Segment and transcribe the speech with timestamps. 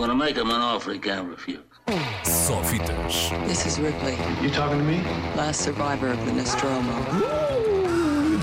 [0.00, 1.60] gonna make him an offer he can't refuse.
[2.24, 3.30] Só fitas.
[3.46, 5.02] This is Ripley, You talking to me?
[5.36, 6.92] last survivor of the Nostromo.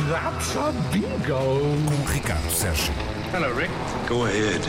[0.09, 1.59] That's a bingo.
[1.85, 2.93] Com Ricardo Sérgio.
[3.33, 3.71] Hello, Rick.
[4.07, 4.62] Go ahead.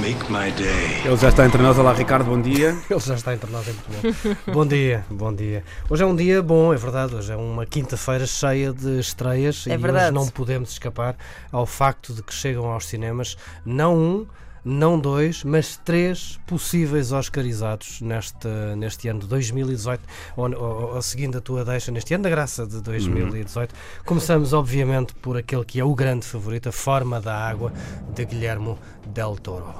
[0.00, 1.02] Make my day.
[1.04, 1.78] Ele já está entre nós.
[1.78, 2.70] Olá, Ricardo, bom dia.
[2.90, 4.36] Ele já está internado em Portugal.
[4.52, 5.62] bom dia, bom dia.
[5.88, 7.14] Hoje é um dia bom, é verdade.
[7.14, 10.06] Hoje é uma quinta-feira cheia de estreias É e verdade.
[10.06, 11.16] hoje não podemos escapar
[11.52, 14.26] ao facto de que chegam aos cinemas não um,
[14.64, 20.02] não dois, mas três possíveis Oscarizados neste, neste ano de 2018,
[20.36, 23.74] ou, ou, ou seguindo a tua deixa, neste ano da graça de 2018.
[24.04, 27.72] Começamos, obviamente, por aquele que é o grande favorito, A Forma da Água,
[28.14, 28.78] de Guilhermo
[29.08, 29.74] Del Toro.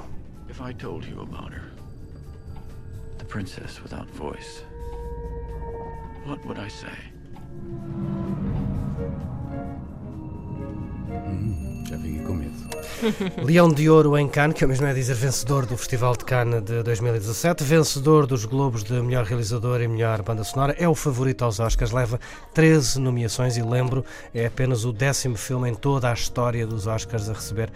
[0.49, 1.71] If I told you about her,
[3.17, 4.63] the princess without voice,
[6.25, 7.13] what would I say?
[11.93, 12.53] Já fiquei com medo.
[13.45, 16.25] Leão de Ouro em Cannes, que é o mesmo é dizer vencedor do Festival de
[16.25, 20.95] Cannes de 2017, vencedor dos Globos de melhor realizador e melhor banda sonora, é o
[20.95, 22.19] favorito aos Oscars, leva
[22.51, 24.03] 13 nomeações e lembro,
[24.33, 27.71] é apenas o décimo filme em toda a história dos Oscars a receber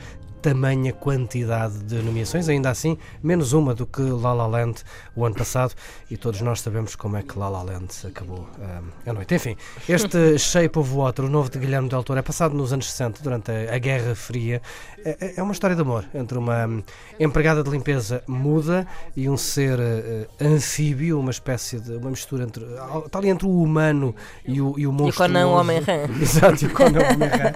[0.48, 4.82] tamanha quantidade de nomeações, ainda assim, menos uma do que La La Land
[5.14, 5.74] o ano passado,
[6.10, 9.36] e todos nós sabemos como é que La La Land acabou ah, a noite.
[9.36, 9.58] Enfim,
[9.90, 13.22] este Shape of Water, o novo de Guilherme Del Toro, é passado nos anos 60,
[13.22, 14.62] durante a, Guerra Fria.
[15.04, 16.82] É, é uma história de amor entre uma hum,
[17.20, 22.64] empregada de limpeza muda e um ser eh, anfíbio, uma espécie de uma mistura entre
[23.06, 25.26] está ali entre o humano e o, e o E monstro.
[25.26, 26.08] Conan o Homem-Rã.
[26.22, 27.54] Exato, e o Conan Homem-Rã.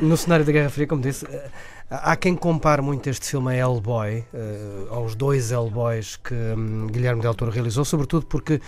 [0.00, 1.26] No cenário da Guerra Fria, como disse,
[1.90, 7.22] há quem compare muito este filme a Hellboy, eh, aos dois Hellboys que hum, Guilherme
[7.22, 8.60] Del Toro realizou, sobretudo porque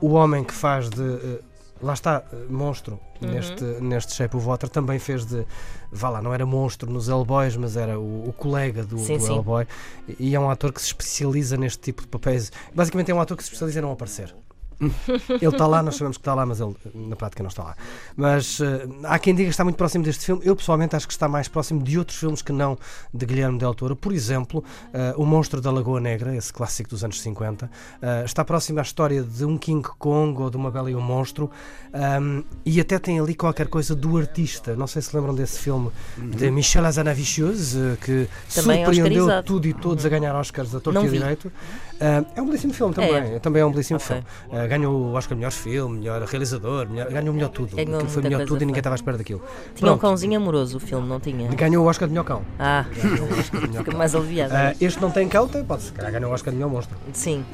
[0.00, 1.02] o homem que faz de.
[1.02, 1.40] eh,
[1.82, 5.44] Lá está, eh, monstro, neste, neste Shape of Water, também fez de.
[5.92, 9.24] Vá lá, não era monstro nos Hellboys, mas era o, o colega do, Sim, do
[9.24, 9.32] sim.
[9.34, 9.66] Hellboy.
[10.08, 12.50] E, e é um ator que se especializa neste tipo de papéis.
[12.74, 14.34] Basicamente é um ator que se especializa em não aparecer.
[14.80, 17.76] Ele está lá, nós sabemos que está lá, mas ele na prática não está lá.
[18.16, 20.42] Mas eh, há quem diga que está muito próximo deste filme.
[20.44, 22.78] Eu pessoalmente acho que está mais próximo de outros filmes que não
[23.12, 23.94] de Guilherme Del Toro.
[23.96, 27.70] Por exemplo, eh, O Monstro da Lagoa Negra, esse clássico dos anos 50,
[28.02, 31.00] eh, está próximo à história de um King Kong ou de uma Bela e um
[31.00, 31.50] Monstro.
[31.92, 34.74] ahm, e até tem ali qualquer coisa do artista.
[34.76, 39.46] Não sei se lembram desse filme de Michel Azanavicius, eh, que Também é surpreendeu oscarizado.
[39.46, 41.52] tudo e todos a ganhar Oscars a torto e direito.
[42.00, 43.38] Ah, é um belíssimo filme também.
[43.40, 44.06] Também é um belíssimo Ok.
[44.08, 44.24] filme.
[44.52, 47.76] Ah, ganhou o Oscar melhor filme, melhor realizador, melhor, ganhou melhor tudo.
[47.76, 49.40] Ganhou Aquilo foi melhor tudo e ninguém estava à espera daquilo.
[49.74, 50.00] Tinha um Pronto.
[50.00, 51.48] cãozinho amoroso o filme, não tinha?
[51.50, 52.42] Ganhou o Oscar de melhor cão.
[52.58, 54.54] Ah, Ganhou o Oscar de melhor fica mais aliviado.
[54.54, 56.96] Ah, este não tem cão, tem, pode se calhar ganhou o Oscar de melhor monstro.
[57.12, 57.44] Sim.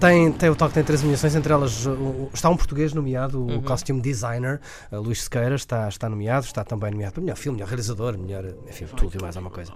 [0.00, 2.92] Tem, tem o tal que tem três nomeações, entre elas uh, o- está um português
[2.92, 3.58] nomeado, Uhum.
[3.58, 7.56] o costume designer, uh, Luís Sequeira, está, está nomeado, está também nomeado para melhor filme,
[7.56, 9.72] melhor realizador, melhor, enfim, tudo e mais alguma coisa.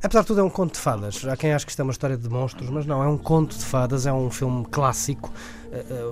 [0.00, 1.24] Apesar de tudo, é um conto de fadas.
[1.24, 3.58] Há quem acha que isto é uma história de monstros, mas não, é um conto
[3.58, 5.32] de fadas, é um filme clássico,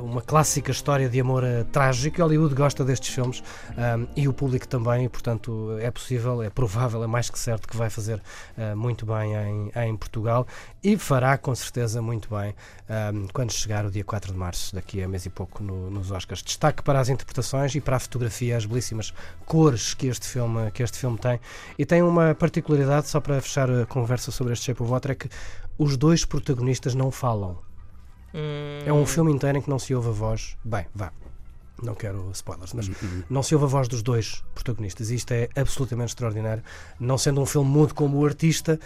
[0.03, 2.21] uma clássica história de amor eh, trágico.
[2.21, 3.43] Hollywood gosta destes filmes
[3.77, 7.77] ahm, e o público também, portanto, é possível, é provável, é mais que certo que
[7.77, 8.23] vai fazer
[8.57, 10.47] eh, muito bem em, em Portugal
[10.83, 12.55] e fará com certeza muito bem
[12.89, 16.11] ahm, quando chegar o dia 4 de março, daqui a mês e pouco, no- nos
[16.11, 16.43] Oscars.
[16.43, 19.13] Destaque para as interpretações e para a fotografia, as belíssimas
[19.45, 21.41] cores que este filme, que este filme tem.
[21.79, 25.15] E tem uma particularidade, só para fechar a conversa sobre este Shape of Water, é
[25.15, 25.29] que
[25.79, 27.66] os dois protagonistas não falam.
[28.85, 30.57] É um filme inteiro em que não se ouve a voz.
[30.65, 31.13] Bem, vá.
[31.83, 32.91] Não quero spoilers, mas
[33.29, 35.11] não se ouve a voz dos dois protagonistas.
[35.11, 36.63] Isto é absolutamente extraordinário.
[36.99, 38.81] Não sendo um filme mudo como o artista,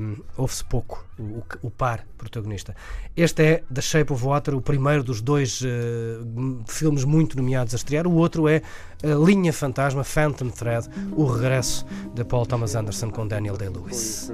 [0.00, 2.76] um, ouve-se pouco o, o- par protagonista.
[3.16, 7.76] Este é The Shape of Water, o primeiro dos dois m- filmes muito nomeados a
[7.76, 8.06] estrear.
[8.06, 8.62] O outro é
[9.02, 14.30] a Linha Fantasma, Phantom Thread, o regresso de Paul Thomas Anderson com Daniel Day-Lewis.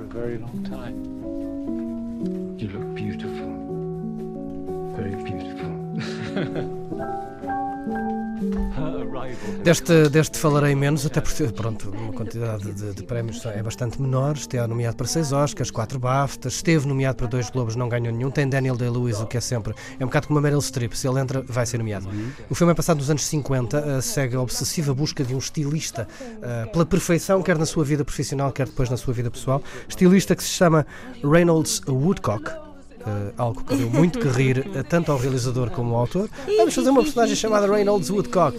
[2.58, 3.33] You look beautiful.
[9.62, 14.36] Deste, deste falarei menos, até porque, pronto, uma quantidade de, de prémios é bastante menor.
[14.36, 18.30] Esteve nomeado para seis Oscars, quatro BAFTAs, esteve nomeado para dois Globos, não ganhou nenhum.
[18.30, 19.74] Tem Daniel Day-Lewis, o que é sempre.
[19.98, 22.08] É um bocado como a Meryl Streep, se ele entra, vai ser nomeado.
[22.50, 26.06] O filme é passado nos anos 50, eh, segue a obsessiva busca de um estilista
[26.42, 29.62] eh, pela perfeição, quer na sua vida profissional, quer depois na sua vida pessoal.
[29.88, 30.86] Estilista que se chama
[31.22, 32.50] Reynolds Woodcock.
[33.06, 36.28] eh, algo que deu muito que rir, eh, tanto ao realizador como ao autor.
[36.56, 38.58] Vamos fazer uma personagem chamada Reynolds Woodcock.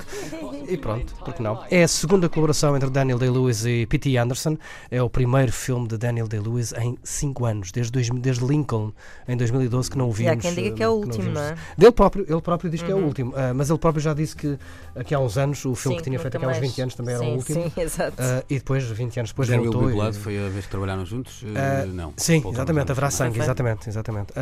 [0.67, 1.63] E pronto, porque não?
[1.69, 4.17] É a segunda colaboração entre Daniel Day-Lewis e P.T.
[4.17, 4.57] Anderson.
[4.89, 8.91] É o primeiro filme de Daniel Day-Lewis em 5 anos, desde, dois- desde Lincoln,
[9.27, 10.45] em 2012, que não o E há vimos.
[10.45, 11.33] quem diga que eh, é o não último, vimos.
[11.39, 11.55] não é?
[11.77, 14.35] Dele próprio, ele próprio diz que é o último, ah, mas ele próprio já disse
[14.35, 14.57] que
[14.95, 16.67] aqui há uns anos o filme Sim, que tinha feito aqui há uns mais.
[16.69, 17.63] 20 anos também era sim, o último.
[17.63, 18.15] Sim, exato.
[18.19, 20.09] Ah, e depois, 20 anos depois, Will voltou.
[20.09, 21.41] E- foi a vez que trabalharam juntos?
[21.43, 22.13] Uh, não.
[22.17, 24.33] Sim, exatamente, haverá sangue, exatamente, exatamente.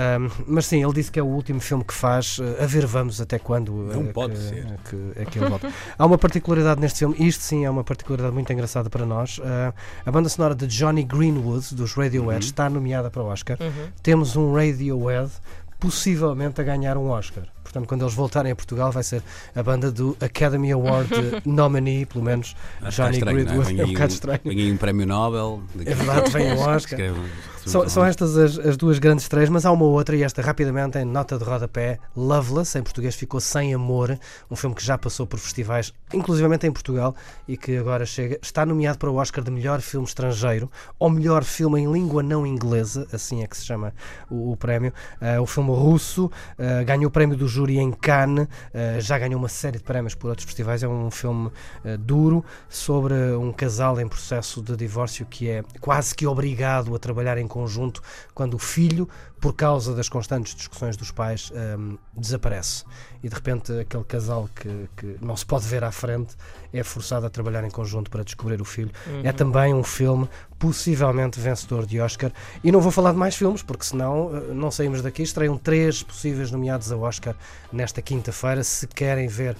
[0.47, 3.39] Mas sim, ele disse que é o último filme que faz, a ver vamos até
[3.39, 4.65] quando Não pode que, ser.
[4.89, 5.71] que, é que ele volta.
[5.97, 9.39] Há uma particularidade neste filme, isto sim é uma particularidade muito engraçada para nós.
[9.43, 9.73] Ah,
[10.05, 12.49] a banda sonora de Johnny Greenwood, dos Radiohead, Uhum.
[12.49, 13.57] está nomeada para o Oscar.
[13.61, 13.87] Uhum.
[14.01, 15.31] Temos um Radiohead
[15.79, 17.43] possivelmente a ganhar um Oscar.
[17.63, 19.23] Portanto, quando eles voltarem a Portugal, vai ser
[19.55, 21.09] a banda do Academy Award
[21.45, 22.55] nominee, pelo menos
[22.87, 23.21] está Johnny é?
[23.21, 23.81] Greenwood.
[23.81, 24.41] É um bocado estranho.
[24.43, 25.63] Vem aí um prémio Nobel.
[25.85, 26.99] É verdade, vem o Oscar.
[26.99, 27.19] Escreve-
[27.65, 30.97] São, são estas as, as duas grandes estreias, mas há uma outra, e esta rapidamente
[30.97, 34.19] em nota de rodapé: Loveless, em português ficou Sem Amor,
[34.51, 37.15] um filme que já passou por festivais, inclusivamente em Portugal,
[37.47, 38.37] e que agora chega.
[38.41, 40.69] Está nomeado para o Oscar de melhor filme estrangeiro,
[40.99, 43.93] ou melhor filme em língua não inglesa, assim é que se chama
[44.29, 44.93] o, o prémio.
[45.21, 49.39] Ah, o filme russo ah, ganhou o prémio do júri em Cannes, ah, já ganhou
[49.39, 50.83] uma série de prémios por outros festivais.
[50.83, 51.51] É um filme
[51.83, 56.99] ah, duro sobre um casal em processo de divórcio que é quase que obrigado a
[56.99, 58.01] trabalhar em conjunto
[58.33, 59.07] quando o filho,
[59.43, 62.85] por causa das constantes discussões dos pais, hum, desaparece.
[63.21, 66.33] E de repente aquele casal que, que não se pode ver à frente
[66.73, 68.91] é forçado a trabalhar em conjunto para descobrir o filho.
[69.21, 72.31] É também um filme possivelmente vencedor de Oscar.
[72.63, 75.21] E não vou falar de mais filmes, porque senão eh, não saímos daqui.
[75.21, 77.35] Estreiam três possíveis nomeados a Oscar
[77.71, 78.63] nesta quinta-feira.
[78.63, 79.55] Se querem ver,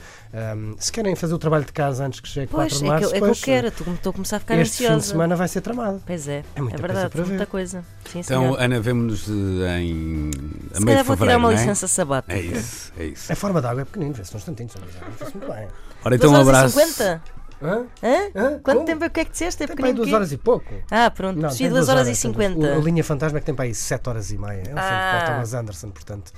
[0.56, 2.88] hum, se querem fazer o trabalho de casa antes que chegue 4 Pois, de é
[2.88, 3.68] que, março, eu- é que eu pois, quero.
[3.68, 5.08] Estou a começar a ficar este fim de ansiosa.
[5.12, 6.02] semana vai ser tramado.
[6.06, 7.30] Pois é, É muita é coisa verdade, para ver.
[7.30, 7.86] muita coisa.
[8.12, 8.60] Sim, Então, senhor.
[8.62, 9.28] Ana, vemos-nos
[9.62, 10.30] eh, em.
[10.72, 11.56] a Se meio calhar de vou tirar uma é?
[11.56, 12.34] licença sabática.
[12.34, 13.32] É isso, é isso.
[13.32, 15.68] A forma d'água é pequenino, vê-se num instantinho, só vê-se muito bem.
[16.06, 16.80] Ora, então, um 2 horas abraço.
[16.80, 17.22] e 50?
[17.62, 17.86] Hã?
[18.04, 18.18] Hã?
[18.36, 18.60] Hã?
[18.60, 18.86] Quanto Como?
[18.86, 19.64] tempo é que é que disseste?
[19.64, 20.16] É Tem para aí pequenino 2 quê?
[20.16, 20.74] horas e pouco.
[20.92, 21.36] Ah, pronto.
[21.38, 22.56] Não, Preciso tem 2 horas e tem 50.
[22.60, 24.52] duas- O, a linha fantasma é que tem para aí 7 horas e meia.
[24.58, 25.12] É um filme Ah.
[25.14, 26.32] de Paul Thomas Anderson, portanto.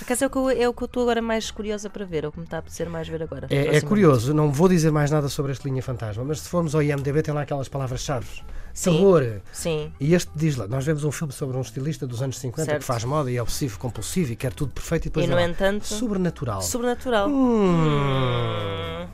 [0.00, 2.06] Por acaso é o que eu- é o que eu estou agora mais curiosa para
[2.06, 3.46] ver, é o que me está a apetecer mais ver agora.
[3.50, 6.74] É, é curioso, não vou dizer mais nada sobre este linha fantasma, mas se formos
[6.74, 8.26] ao IMDB tem lá aquelas palavras-chave.
[8.72, 8.92] Sim.
[8.96, 9.40] Terror.
[9.52, 9.92] Sim.
[10.00, 12.80] E este diz lá, nós vemos um filme sobre um estilista dos anos 50 Certo.
[12.80, 15.34] que faz moda e é obsessivo compulsivo e quer tudo perfeito e depois E no
[15.36, 16.62] lá, entanto- sobrenatural.
[16.62, 17.28] Sobrenatural.
[17.28, 19.06] Hum.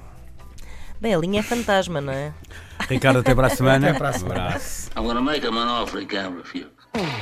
[1.01, 2.33] Bem, a linha é fantasma, não é?
[2.89, 3.91] Ricardo, até para a semana.
[3.91, 4.41] Até para a semana.
[4.41, 4.91] Um abraço.
[4.97, 6.69] I'm gonna make him an offer he can't refuse.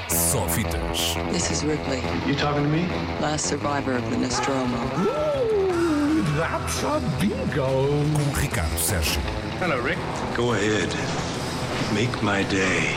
[0.08, 1.14] Só fitas.
[1.32, 2.86] This is Ripley, You talking to me?
[3.20, 4.76] last survivor of the Nostromo.
[4.98, 7.88] Ooh, that's a bingo.
[8.14, 9.20] Com Ricardo Sérgio.
[9.58, 9.98] Hello, Rick.
[10.36, 10.90] Go ahead.
[11.92, 12.94] Make my day.